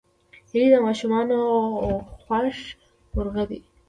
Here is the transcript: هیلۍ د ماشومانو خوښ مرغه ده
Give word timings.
هیلۍ 0.49 0.67
د 0.71 0.75
ماشومانو 0.87 1.37
خوښ 2.23 2.57
مرغه 3.15 3.43
ده 3.49 3.59